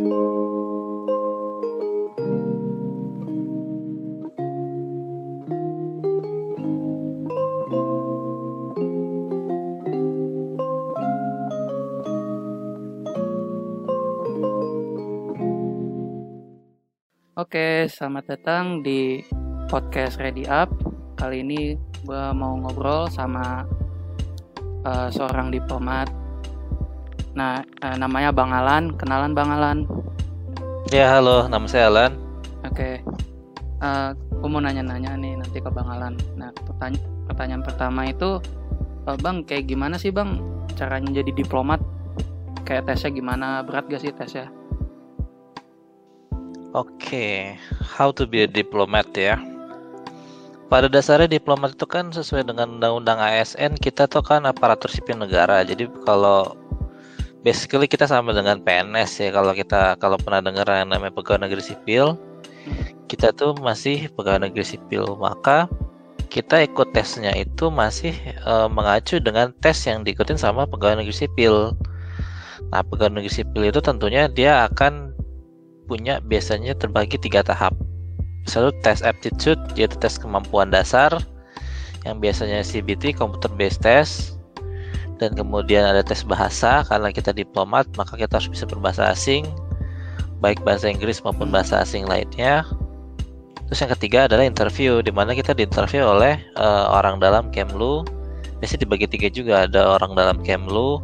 [0.00, 0.08] Oke,
[17.92, 19.20] selamat datang di
[19.68, 20.72] podcast Ready Up.
[21.20, 21.76] Kali ini
[22.08, 23.68] gue mau ngobrol sama
[24.80, 26.19] uh, seorang diplomat.
[27.40, 28.92] Nah, uh, namanya Bang Alan.
[29.00, 29.88] Kenalan Bang Alan.
[30.92, 31.48] Ya, halo.
[31.48, 32.12] Nama saya Alan.
[32.68, 33.00] Oke.
[33.80, 36.20] Uh, gue mau nanya-nanya nih nanti ke Bang Alan.
[36.36, 38.44] Nah, pertanya pertanyaan pertama itu,
[39.08, 40.44] uh, Bang, kayak gimana sih Bang
[40.76, 41.80] caranya jadi diplomat?
[42.68, 43.64] Kayak tesnya gimana?
[43.64, 44.52] Berat gak sih tesnya?
[46.76, 47.32] Oke, okay.
[47.80, 49.40] how to be a diplomat ya.
[50.68, 55.64] Pada dasarnya diplomat itu kan sesuai dengan undang-undang ASN kita tuh kan aparatur sipil negara.
[55.64, 56.54] Jadi kalau
[57.40, 61.62] basically kita sama dengan PNS ya kalau kita kalau pernah dengar yang namanya pegawai negeri
[61.64, 62.16] sipil,
[63.08, 65.16] kita tuh masih pegawai negeri sipil.
[65.16, 65.66] Maka
[66.30, 71.74] kita ikut tesnya itu masih e, mengacu dengan tes yang diikutin sama pegawai negeri sipil.
[72.70, 75.16] Nah, pegawai negeri sipil itu tentunya dia akan
[75.90, 77.74] punya biasanya terbagi tiga tahap.
[78.46, 81.10] Satu tes aptitude yaitu tes kemampuan dasar
[82.08, 84.39] yang biasanya CBT computer based test
[85.20, 89.44] dan kemudian ada tes bahasa karena kita diplomat maka kita harus bisa berbahasa asing
[90.40, 92.64] baik bahasa Inggris maupun bahasa asing lainnya.
[93.68, 98.02] Terus yang ketiga adalah interview di mana kita diinterview oleh uh, orang dalam Kemlu.
[98.58, 100.98] Biasanya dibagi tiga juga ada orang dalam Kemlu,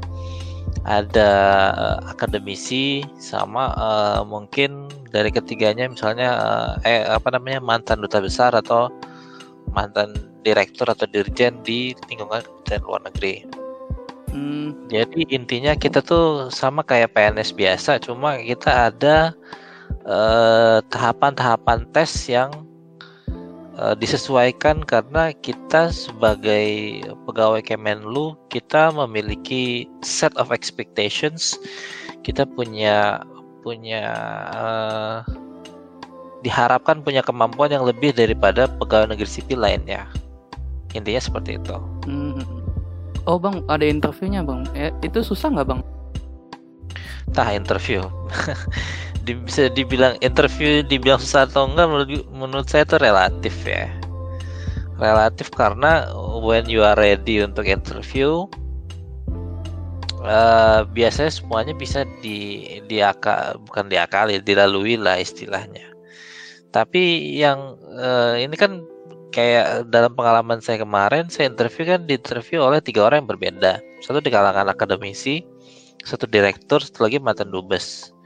[0.83, 1.30] ada
[1.78, 8.53] uh, akademisi sama uh, mungkin dari ketiganya misalnya uh, eh apa namanya mantan duta besar
[8.53, 8.91] atau
[9.70, 13.66] mantan direktur atau dirjen di lingkungan Kementerian Luar Negeri.
[14.37, 14.77] Hmm.
[14.92, 19.33] Jadi intinya kita tuh sama kayak PNS biasa, cuma kita ada
[20.92, 22.51] tahapan-tahapan uh, tes yang
[23.79, 31.58] uh, disesuaikan karena kita sebagai pegawai Kemenlu kita memiliki set of expectations
[32.27, 33.23] kita punya
[33.63, 34.02] punya
[34.55, 35.17] uh,
[36.42, 40.07] diharapkan punya kemampuan yang lebih daripada pegawai negeri sipil lainnya
[40.95, 41.77] intinya seperti itu
[42.08, 42.26] hmm.
[43.27, 44.64] Oh bang ada interviewnya bang.
[44.75, 45.81] Eh, itu susah nggak bang?
[47.35, 48.03] Tah interview.
[49.27, 53.91] Bisa dibilang interview dibilang susah atau enggak menurut menurut saya itu relatif ya.
[54.97, 56.09] Relatif karena
[56.41, 58.47] when you are ready untuk interview
[60.27, 65.87] uh, biasanya semuanya bisa di diakal bukan diakali dilalui lah istilahnya.
[66.75, 68.85] Tapi yang uh, ini kan
[69.36, 73.85] kayak dalam pengalaman saya kemarin saya interview kan di interview oleh tiga orang yang berbeda
[74.01, 75.45] satu di kalangan akademisi
[76.01, 78.17] satu direktur satu lagi mantan dubes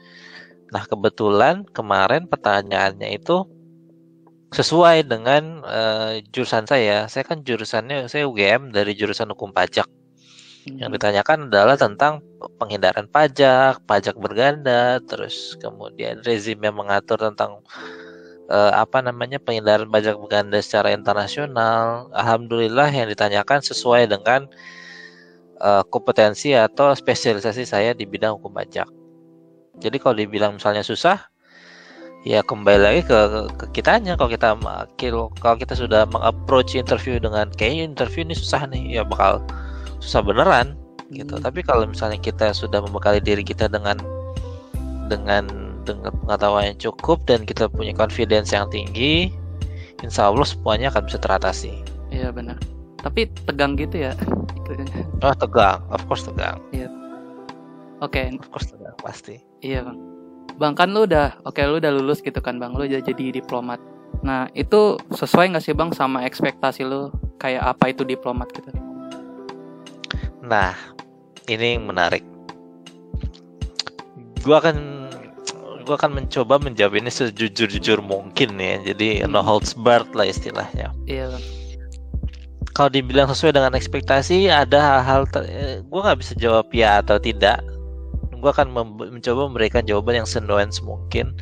[0.70, 3.42] Nah, kebetulan kemarin pertanyaannya itu
[4.54, 7.06] sesuai dengan uh, jurusan saya.
[7.10, 9.86] Saya kan jurusannya saya UGM dari jurusan hukum pajak.
[10.66, 10.78] Hmm.
[10.78, 12.22] Yang ditanyakan adalah tentang
[12.58, 17.62] penghindaran pajak, pajak berganda, terus kemudian rezim yang mengatur tentang
[18.50, 22.10] uh, apa namanya penghindaran pajak berganda secara internasional.
[22.12, 24.50] Alhamdulillah yang ditanyakan sesuai dengan
[25.62, 28.90] uh, kompetensi atau spesialisasi saya di bidang hukum pajak.
[29.80, 31.16] Jadi kalau dibilang misalnya susah,
[32.26, 34.18] ya kembali lagi ke, ke, ke kitanya.
[34.18, 34.58] Kalau kita
[35.40, 39.40] kalau kita sudah mengapproach interview dengan kayaknya interview ini susah nih, ya bakal
[40.04, 40.76] susah beneran
[41.14, 41.38] gitu.
[41.38, 41.44] Hmm.
[41.44, 43.96] Tapi kalau misalnya kita sudah membekali diri kita dengan
[45.08, 49.32] dengan dengan pengetahuan yang cukup dan kita punya confidence yang tinggi,
[50.04, 51.72] insya Allah semuanya akan bisa teratasi.
[52.10, 52.58] Iya benar.
[53.00, 54.12] Tapi tegang gitu ya.
[55.24, 56.60] Oh tegang, of course tegang.
[56.74, 56.88] Iya.
[58.04, 58.28] Oke.
[58.28, 58.36] Okay.
[58.36, 59.36] Of course tegang pasti.
[59.64, 59.98] Iya bang.
[60.60, 63.24] Bang kan lu udah, oke okay, lu udah lulus gitu kan bang, lu udah jadi
[63.32, 63.80] diplomat.
[64.20, 67.08] Nah itu sesuai nggak sih bang sama ekspektasi lu
[67.40, 68.68] kayak apa itu diplomat gitu?
[70.44, 70.76] Nah
[71.48, 72.20] ini yang menarik.
[74.44, 74.99] Gua akan
[75.90, 78.78] gua akan mencoba menjawab ini sejujur-jujur mungkin ya.
[78.94, 79.34] Jadi hmm.
[79.34, 80.94] no holds barred lah istilahnya.
[81.10, 81.44] Iya bang.
[82.70, 87.58] Kalau dibilang sesuai dengan ekspektasi, ada hal-hal eh, gue nggak bisa jawab ya atau tidak
[88.40, 91.36] gue akan mencoba memberikan jawaban yang senuance mungkin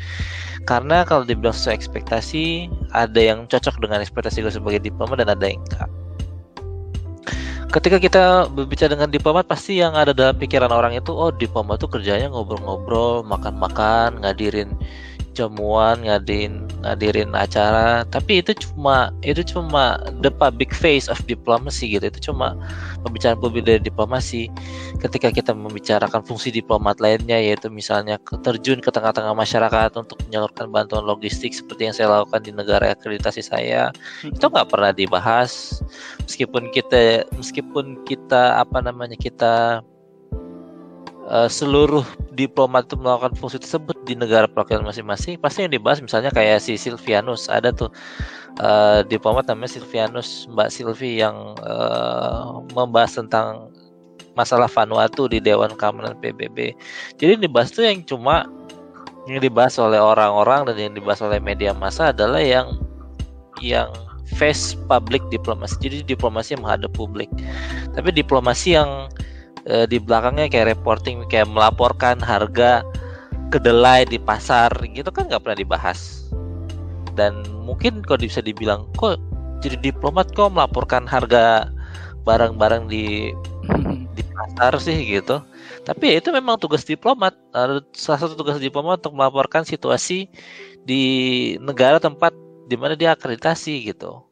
[0.67, 5.47] karena kalau dibilang sesuai ekspektasi ada yang cocok dengan ekspektasi gue sebagai diplomat dan ada
[5.47, 5.89] yang enggak
[7.69, 11.89] ketika kita berbicara dengan diplomat pasti yang ada dalam pikiran orang itu oh diplomat itu
[11.93, 14.73] kerjanya ngobrol-ngobrol makan-makan ngadirin
[15.39, 18.03] jamuan ngadirin ngadirin acara.
[18.11, 22.11] Tapi itu cuma itu cuma the public face of diplomacy gitu.
[22.11, 22.59] Itu cuma
[23.07, 24.51] pembicaraan publik dari diplomasi
[24.99, 31.07] ketika kita membicarakan fungsi diplomat lainnya yaitu misalnya terjun ke tengah-tengah masyarakat untuk menyalurkan bantuan
[31.07, 33.95] logistik seperti yang saya lakukan di negara akreditasi saya
[34.27, 35.79] itu nggak pernah dibahas.
[36.27, 39.87] Meskipun kita meskipun kita apa namanya kita
[41.29, 42.05] uh, seluruh
[42.39, 46.79] diplomat itu melakukan fungsi tersebut di negara perwakilan masing-masing pasti yang dibahas misalnya kayak si
[46.79, 47.51] Silvianus.
[47.51, 47.91] Ada tuh
[48.63, 53.75] uh, diplomat namanya Silvianus Mbak Silvi yang uh, membahas tentang
[54.39, 56.71] masalah Vanuatu di Dewan Keamanan PBB
[57.19, 58.47] jadi yang dibahas tuh yang cuma
[59.27, 62.79] yang dibahas oleh orang-orang dan yang dibahas oleh media massa adalah yang
[63.59, 63.91] yang
[64.37, 67.29] face public diplomasi jadi diplomasi yang menghadap publik.
[67.97, 69.09] Tapi diplomasi yang
[69.69, 72.83] uh, di belakangnya kayak reporting kayak melaporkan harga
[73.49, 76.29] kedelai di pasar gitu kan nggak pernah dibahas.
[77.15, 79.21] Dan mungkin kalau bisa dibilang kok
[79.61, 81.69] jadi diplomat kok melaporkan harga
[82.23, 83.33] barang-barang di
[84.17, 85.41] di pasar sih gitu.
[85.85, 87.37] Tapi ya itu memang tugas diplomat.
[87.97, 90.29] Salah satu tugas diplomat untuk melaporkan situasi
[90.85, 91.03] di
[91.61, 92.33] negara tempat
[92.69, 94.29] di mana dia akreditasi gitu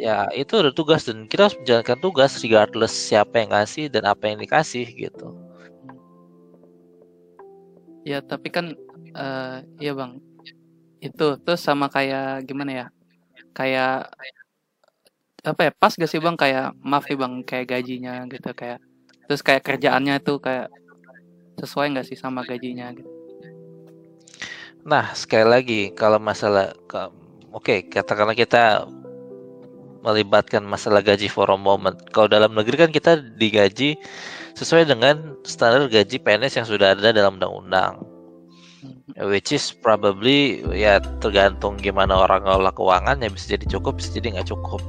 [0.00, 4.32] ya itu udah tugas dan kita harus menjalankan tugas regardless siapa yang ngasih dan apa
[4.32, 5.36] yang dikasih gitu.
[8.08, 8.72] Ya tapi kan
[9.12, 10.16] uh, ya bang.
[11.04, 12.86] Itu tuh sama kayak gimana ya?
[13.52, 14.08] Kayak
[15.44, 16.36] apa ya pas gak sih bang?
[16.40, 18.80] Kayak maaf nih bang kayak gajinya gitu kayak
[19.28, 20.72] terus kayak kerjaannya tuh kayak
[21.60, 23.10] sesuai nggak sih sama gajinya gitu?
[24.88, 27.12] Nah sekali lagi kalau masalah oke
[27.52, 28.88] okay, katakanlah kita
[30.00, 31.96] melibatkan masalah gaji for a moment.
[32.12, 34.00] Kalau dalam negeri kan kita digaji
[34.56, 38.00] sesuai dengan standar gaji PNS yang sudah ada dalam undang-undang.
[39.20, 44.40] Which is probably ya tergantung gimana orang ngelola keuangan ya bisa jadi cukup bisa jadi
[44.40, 44.80] nggak cukup.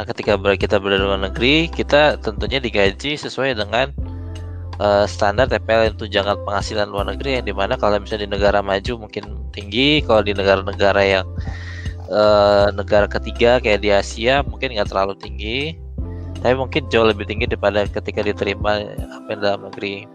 [0.00, 3.92] Nah ketika kita berada di luar negeri kita tentunya digaji sesuai dengan
[4.80, 8.64] uh, standar TPL itu jangan penghasilan luar negeri yang di mana kalau misalnya di negara
[8.64, 11.26] maju mungkin tinggi kalau di negara-negara yang
[12.10, 15.76] uh, negara ketiga kayak di Asia mungkin nggak terlalu tinggi
[16.42, 18.82] tapi mungkin jauh lebih tinggi daripada ketika diterima
[19.14, 20.10] apa dalam negeri.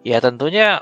[0.00, 0.80] Ya tentunya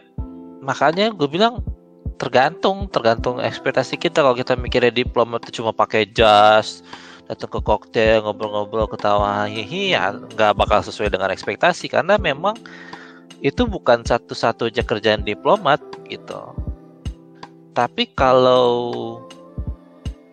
[0.63, 1.67] makanya gue bilang
[2.15, 4.23] tergantung tergantung ekspektasi kita.
[4.23, 6.87] Kalau kita mikirnya diplomat itu cuma pakai jas
[7.27, 11.91] datang ke koktail ngobrol-ngobrol ketawa hihi ya nggak bakal sesuai dengan ekspektasi.
[11.91, 12.55] Karena memang
[13.43, 16.55] itu bukan satu-satunya kerjaan diplomat gitu.
[17.75, 19.19] Tapi kalau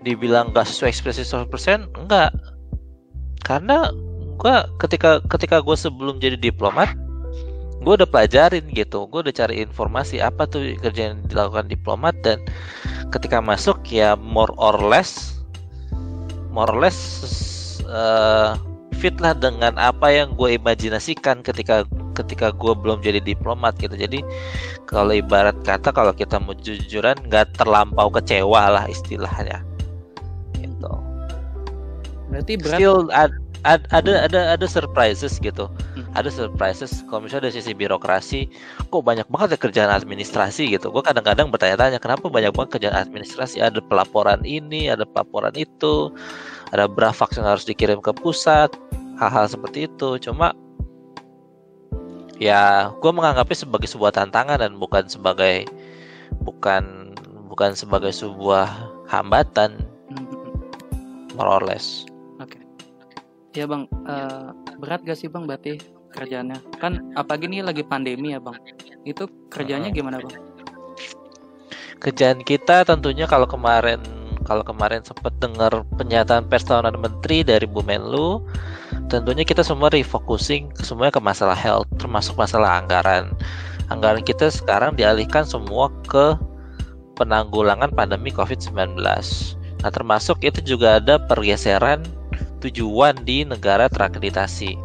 [0.03, 2.31] dibilang gak sesuai ekspresi 100% enggak
[3.43, 3.91] karena
[4.39, 6.95] gua ketika ketika gue sebelum jadi diplomat
[7.79, 9.07] gue udah pelajarin gitu.
[9.07, 12.43] Gue udah cari informasi apa tuh kerja yang dilakukan diplomat dan
[13.15, 15.39] ketika masuk ya more or less
[16.51, 16.99] more or less
[17.87, 18.59] uh,
[18.99, 21.87] fit lah dengan apa yang gue imajinasikan ketika
[22.19, 23.95] ketika gue belum jadi diplomat gitu.
[23.95, 24.19] Jadi
[24.83, 29.68] kalau ibarat kata kalau kita mau jujuran nggak terlampau kecewa lah istilahnya
[32.29, 32.77] Berarti berat.
[32.77, 33.33] Still ad,
[33.65, 35.67] ad, ada ada ada surprises gitu.
[35.97, 36.05] Hmm.
[36.13, 38.47] Ada surprises kalau misalnya dari sisi birokrasi
[38.93, 40.93] kok banyak banget ya kerjaan administrasi gitu.
[40.93, 43.59] Gue kadang-kadang bertanya-tanya kenapa banyak banget kerjaan administrasi.
[43.59, 46.13] Ada pelaporan ini, ada pelaporan itu,
[46.71, 48.69] ada brafaks yang harus dikirim ke pusat,
[49.17, 50.21] hal-hal seperti itu.
[50.21, 50.53] Cuma
[52.39, 55.67] ya gue menganggapnya sebagai sebuah tantangan dan bukan sebagai
[56.45, 57.11] bukan
[57.51, 58.69] bukan sebagai sebuah
[59.09, 59.83] hambatan
[60.13, 61.35] hmm.
[61.35, 62.07] more or less.
[63.57, 65.81] Ya bang, uh, berat gak sih bang berarti
[66.13, 66.61] kerjanya?
[66.77, 68.57] Kan apa gini lagi pandemi ya bang.
[69.05, 70.37] Itu kerjanya gimana bang?
[71.99, 73.99] Kerjaan kita tentunya kalau kemarin
[74.45, 78.41] kalau kemarin sempat dengar pernyataan pers tahunan menteri dari Bu Menlu,
[79.05, 83.29] tentunya kita semua refocusing semuanya ke masalah health, termasuk masalah anggaran.
[83.93, 86.33] Anggaran kita sekarang dialihkan semua ke
[87.13, 88.97] penanggulangan pandemi COVID-19.
[89.79, 92.01] Nah, termasuk itu juga ada pergeseran
[92.59, 94.75] tujuan di negara terakreditasi.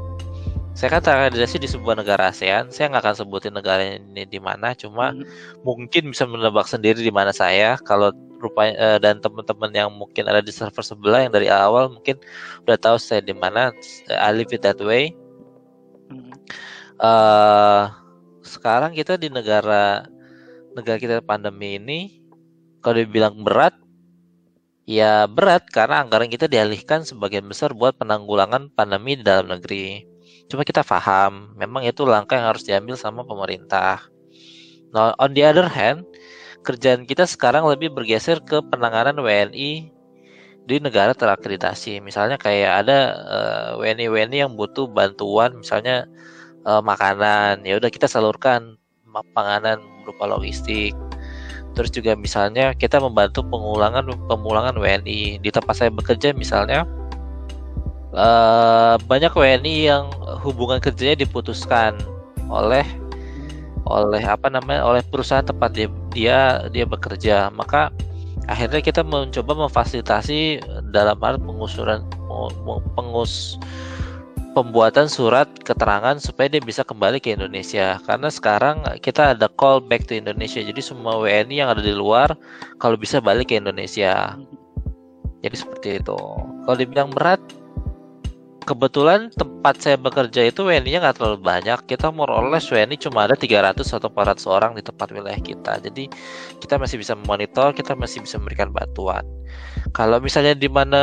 [0.74, 2.74] Saya kan terakreditasi di sebuah negara ASEAN.
[2.74, 5.62] Saya nggak akan sebutin negara ini di mana, cuma hmm.
[5.62, 7.78] mungkin bisa menebak sendiri di mana saya.
[7.78, 8.10] Kalau
[8.42, 12.18] rupanya uh, dan teman-teman yang mungkin ada di server sebelah yang dari awal mungkin
[12.66, 13.70] udah tahu saya di mana.
[14.10, 15.14] I live it that way.
[16.10, 16.34] Hmm.
[16.98, 17.90] Uh,
[18.42, 20.10] sekarang kita di negara
[20.74, 22.18] negara kita pandemi ini
[22.82, 23.83] kalau dibilang berat
[24.84, 30.04] ya berat karena anggaran kita dialihkan sebagian besar buat penanggulangan pandemi di dalam negeri.
[30.48, 34.04] Cuma kita paham, memang itu langkah yang harus diambil sama pemerintah.
[34.92, 36.04] Nah, on the other hand,
[36.62, 39.94] kerjaan kita sekarang lebih bergeser ke penanganan WNI
[40.64, 42.00] di negara terakreditasi.
[42.00, 46.08] Misalnya kayak ada uh, WNI-WNI yang butuh bantuan, misalnya
[46.64, 48.76] uh, makanan, ya udah kita salurkan
[49.36, 50.96] panganan berupa logistik.
[51.74, 56.86] Terus juga misalnya kita membantu pengulangan pemulangan WNI di tempat saya bekerja misalnya
[58.14, 60.06] uh, banyak WNI yang
[60.40, 61.98] hubungan kerjanya diputuskan
[62.46, 62.86] oleh
[63.84, 67.50] oleh apa namanya oleh perusahaan tempat dia dia, dia bekerja.
[67.52, 67.90] Maka
[68.46, 70.62] akhirnya kita mencoba memfasilitasi
[70.94, 72.06] dalam hal pengusuran
[72.96, 73.58] pengus
[74.54, 80.06] pembuatan surat keterangan supaya dia bisa kembali ke Indonesia karena sekarang kita ada call back
[80.06, 82.38] to Indonesia jadi semua WNI yang ada di luar
[82.78, 84.38] kalau bisa balik ke Indonesia
[85.42, 86.18] jadi seperti itu
[86.64, 87.42] kalau dibilang berat
[88.64, 91.78] kebetulan tempat saya bekerja itu WNI-nya nggak terlalu banyak.
[91.84, 95.78] Kita more or less WNI cuma ada 300 atau 400 orang di tempat wilayah kita.
[95.84, 96.08] Jadi
[96.64, 99.22] kita masih bisa memonitor, kita masih bisa memberikan bantuan.
[99.92, 101.02] Kalau misalnya di mana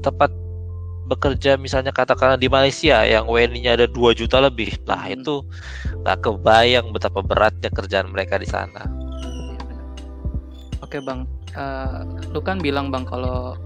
[0.00, 0.32] tempat
[1.12, 5.20] bekerja misalnya katakanlah di Malaysia yang WNI-nya ada 2 juta lebih, nah hmm.
[5.20, 5.44] itu
[6.02, 8.82] nggak kebayang betapa beratnya kerjaan mereka di sana.
[10.80, 11.24] Oke bang,
[11.56, 13.56] uh, lu kan bilang bang kalau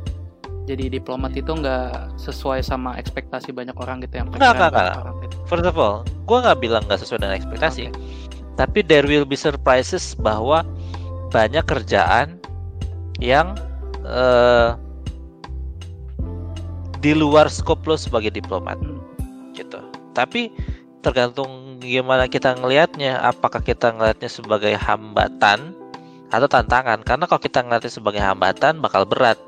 [0.67, 5.37] jadi diplomat itu nggak sesuai sama ekspektasi banyak orang gitu yang nggak nggak nggak gitu.
[5.47, 7.95] first of all gue nggak bilang nggak sesuai dengan ekspektasi okay.
[8.59, 10.67] tapi there will be surprises bahwa
[11.31, 12.43] banyak kerjaan
[13.23, 13.55] yang
[14.03, 14.75] uh,
[17.07, 18.75] di luar skop lo sebagai diplomat
[19.55, 19.79] gitu
[20.11, 20.51] tapi
[21.07, 25.71] tergantung gimana kita ngelihatnya apakah kita ngelihatnya sebagai hambatan
[26.35, 29.39] atau tantangan karena kalau kita ngelihatnya sebagai hambatan bakal berat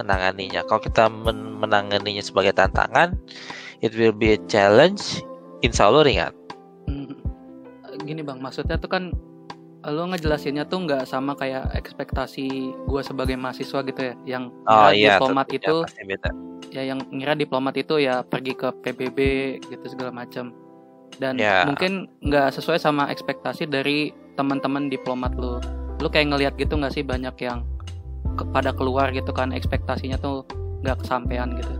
[0.00, 0.64] menanganinya.
[0.66, 3.14] Kalau kita men menanganinya sebagai tantangan,
[3.84, 5.20] it will be a challenge.
[5.62, 6.34] Insya Allah ringan.
[6.88, 7.14] Hmm,
[8.02, 9.14] gini bang, maksudnya tuh kan
[9.86, 15.18] lo ngejelasinnya tuh nggak sama kayak ekspektasi gue sebagai mahasiswa gitu ya, yang oh, iya,
[15.18, 15.82] diplomat itu,
[16.70, 19.18] ya yang ngira diplomat itu ya pergi ke PBB
[19.66, 20.54] gitu segala macam,
[21.18, 21.66] dan yeah.
[21.66, 25.58] mungkin nggak sesuai sama ekspektasi dari teman-teman diplomat lo.
[25.98, 27.66] Lo kayak ngelihat gitu nggak sih banyak yang
[28.36, 30.46] kepada keluar gitu kan ekspektasinya tuh
[30.82, 31.74] nggak kesampaian gitu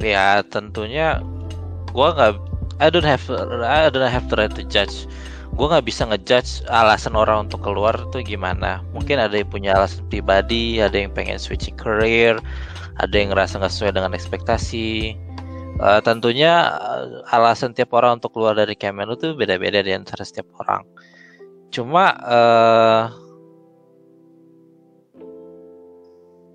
[0.00, 1.20] ya tentunya
[1.92, 2.34] gue nggak
[2.80, 3.20] I don't have
[3.60, 5.04] I don't have the right to judge
[5.50, 8.80] gue nggak bisa ngejudge alasan orang untuk keluar tuh gimana.
[8.94, 12.38] Mungkin ada yang punya alasan pribadi ada yang pengen switching career
[13.00, 15.16] ada yang ngerasa nggak sesuai dengan ekspektasi.
[15.80, 20.44] Uh, tentunya uh, alasan tiap orang untuk keluar dari Kemenlu tuh beda-beda di antara setiap
[20.60, 20.84] orang.
[21.72, 23.08] Cuma uh,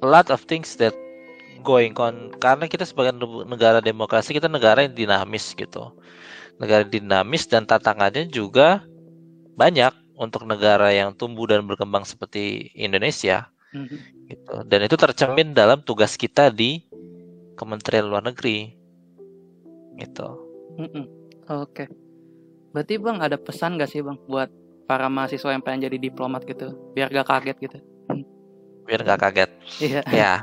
[0.04, 0.94] a lot of things that
[1.66, 2.30] going on.
[2.38, 3.18] Karena kita sebagai
[3.50, 5.90] negara demokrasi kita negara yang dinamis gitu
[6.62, 8.84] negara dinamis dan tantangannya juga
[9.56, 14.00] banyak untuk negara yang tumbuh dan berkembang seperti Indonesia mm-hmm.
[14.32, 16.84] gitu dan itu tercermin dalam tugas kita di
[17.60, 18.72] Kementerian Luar Negeri
[20.00, 20.28] gitu
[21.48, 21.88] oke okay.
[22.72, 24.48] berarti bang ada pesan gak sih bang buat
[24.88, 27.80] para mahasiswa yang pengen jadi diplomat gitu biar gak kaget gitu
[28.86, 29.52] biar nggak kaget.
[29.82, 30.02] Iya.
[30.14, 30.34] Ya.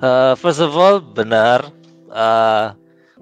[0.00, 1.68] Uh, first of all, benar
[2.08, 2.72] uh,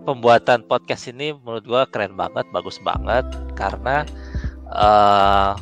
[0.06, 3.24] pembuatan podcast ini menurut gua keren banget, bagus banget
[3.58, 4.04] karena
[4.74, 5.58] uh,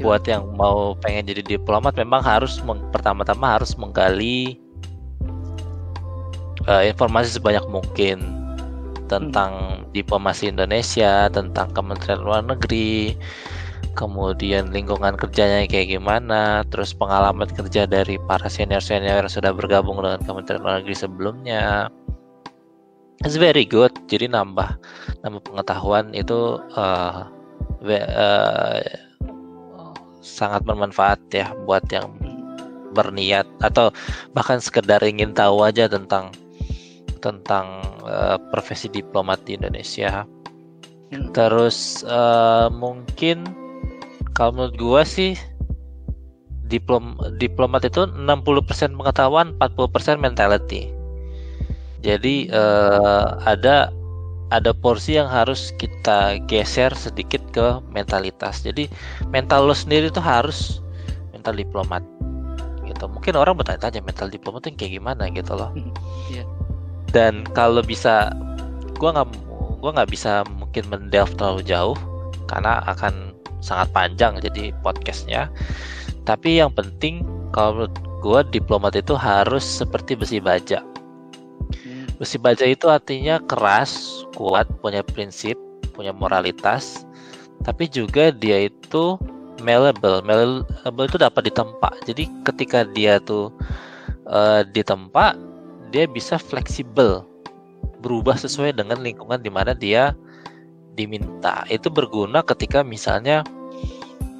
[0.00, 2.62] buat yang mau pengen jadi diplomat memang harus
[2.94, 4.60] pertama-tama harus menggali
[6.68, 8.44] uh, informasi sebanyak mungkin
[9.06, 9.92] tentang hmm.
[9.92, 13.14] diplomasi Indonesia, tentang Kementerian Luar Negeri,
[13.94, 20.20] kemudian lingkungan kerjanya kayak gimana, terus pengalaman kerja dari para senior-senior yang sudah bergabung dengan
[20.24, 21.92] Kementerian Luar Negeri sebelumnya.
[23.22, 24.74] It's very good, jadi nambah
[25.22, 27.30] nambah pengetahuan itu uh,
[27.86, 28.78] uh,
[30.18, 32.10] sangat bermanfaat ya buat yang
[32.94, 33.90] berniat atau
[34.34, 36.30] bahkan sekedar ingin tahu aja tentang
[37.18, 40.24] tentang uh, profesi diplomat di Indonesia.
[41.10, 41.30] Hmm.
[41.34, 43.46] Terus uh, mungkin
[44.34, 45.34] kalau menurut gua sih
[46.70, 50.93] diplom diplomat itu 60% pengetahuan 40% mentality
[52.04, 53.88] jadi uh, ada
[54.52, 58.60] ada porsi yang harus kita geser sedikit ke mentalitas.
[58.60, 58.92] Jadi
[59.32, 60.84] mental lo sendiri itu harus
[61.32, 62.04] mental diplomat
[62.84, 63.08] gitu.
[63.08, 65.32] Mungkin orang bertanya-tanya mental diplomat itu kayak gimana?
[65.32, 65.72] gitu loh.
[66.28, 66.46] Yeah.
[67.14, 68.34] dan kalau bisa
[68.98, 69.28] gua nggak
[69.80, 71.96] gua nggak bisa mungkin mendelve terlalu jauh
[72.50, 73.32] karena akan
[73.64, 75.48] sangat panjang jadi podcastnya.
[76.28, 77.24] Tapi yang penting
[77.56, 80.80] kalau menurut gue diplomat itu harus seperti besi baja.
[80.80, 80.93] hmm.
[82.16, 85.58] Besi baja itu artinya keras kuat punya prinsip
[85.94, 87.06] punya moralitas
[87.64, 89.16] tapi juga dia itu
[89.64, 90.20] malleable.
[90.26, 91.90] Malleable itu dapat ditempa.
[92.04, 93.48] Jadi ketika dia tuh
[94.28, 95.32] uh, ditempa,
[95.94, 97.24] dia bisa fleksibel,
[98.04, 100.12] berubah sesuai dengan lingkungan di mana dia
[100.98, 101.64] diminta.
[101.72, 103.40] Itu berguna ketika misalnya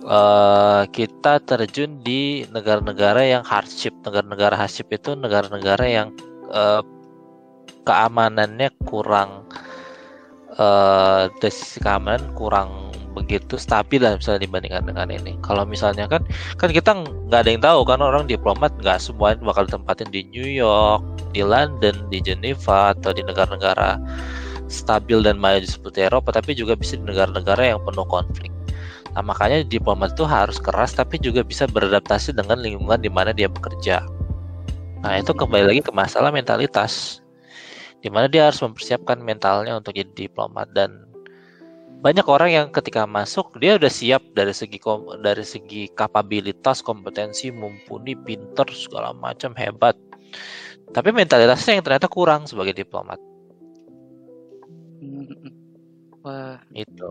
[0.04, 3.96] uh, kita terjun di negara-negara yang hardship.
[4.04, 6.08] Negara-negara hardship itu negara-negara yang
[6.52, 6.84] uh,
[7.84, 9.44] keamanannya kurang
[10.56, 15.38] uh, dari sisi keamanan kurang begitu stabil lah misalnya dibandingkan dengan ini.
[15.46, 16.26] Kalau misalnya kan
[16.58, 20.44] kan kita nggak ada yang tahu kan orang diplomat nggak semua bakal ditempatin di New
[20.50, 21.00] York,
[21.30, 24.02] di London, di Geneva atau di negara-negara
[24.66, 28.50] stabil dan maju seperti Eropa, tapi juga bisa di negara-negara yang penuh konflik.
[29.14, 33.46] Nah, makanya diplomat itu harus keras tapi juga bisa beradaptasi dengan lingkungan di mana dia
[33.46, 34.02] bekerja.
[35.06, 37.23] Nah, itu kembali lagi ke masalah mentalitas.
[38.04, 41.08] Di mana dia harus mempersiapkan mentalnya untuk jadi diplomat dan
[42.04, 44.76] banyak orang yang ketika masuk dia udah siap dari segi
[45.24, 49.96] dari segi kapabilitas, kompetensi, mumpuni, pinter segala macam hebat.
[50.92, 53.16] Tapi mentalitasnya yang ternyata kurang sebagai diplomat.
[56.20, 57.08] Wah, itu.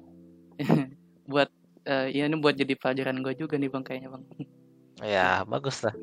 [1.32, 1.50] buat
[1.90, 4.24] uh, ya ini buat jadi pelajaran gue juga nih bang kayaknya bang.
[5.02, 5.98] Ya bagus lah.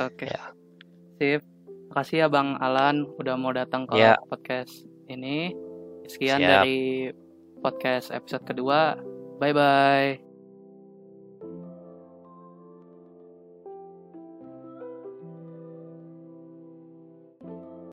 [0.00, 0.24] Oke.
[0.24, 0.32] Okay.
[0.32, 0.44] Ya.
[1.20, 1.44] Sip.
[1.90, 4.14] Makasih ya bang Alan udah mau datang ke ya.
[4.30, 5.50] podcast ini.
[6.06, 6.50] Sekian Siap.
[6.62, 7.10] dari
[7.58, 8.94] podcast episode kedua.
[9.42, 10.29] Bye bye.